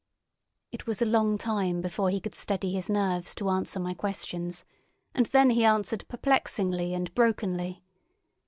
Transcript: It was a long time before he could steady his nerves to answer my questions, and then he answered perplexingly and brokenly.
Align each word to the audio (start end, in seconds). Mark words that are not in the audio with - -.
It 0.71 0.87
was 0.87 0.99
a 1.03 1.05
long 1.05 1.37
time 1.37 1.79
before 1.79 2.09
he 2.09 2.19
could 2.19 2.33
steady 2.33 2.73
his 2.73 2.89
nerves 2.89 3.35
to 3.35 3.49
answer 3.51 3.79
my 3.79 3.93
questions, 3.93 4.65
and 5.13 5.27
then 5.27 5.51
he 5.51 5.63
answered 5.63 6.07
perplexingly 6.07 6.95
and 6.95 7.13
brokenly. 7.13 7.83